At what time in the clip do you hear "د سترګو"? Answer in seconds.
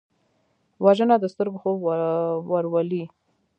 1.19-1.61